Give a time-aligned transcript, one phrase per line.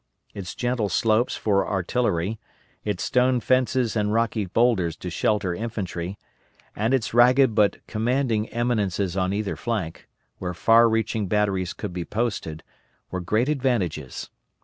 [0.33, 2.39] Its gentle slopes for artillery,
[2.83, 6.17] its stone fences and rocky boulders to shelter infantry,
[6.75, 10.07] and its ragged but commanding eminences on either flank,
[10.39, 12.63] where far reaching batteries could be posted,
[13.11, 14.31] were great advantages.